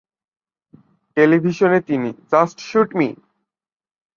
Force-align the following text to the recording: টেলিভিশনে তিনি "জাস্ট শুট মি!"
টেলিভিশনে 1.17 1.79
তিনি 1.81 2.09
"জাস্ট 2.31 2.57
শুট 2.61 2.89
মি!" 2.95 3.07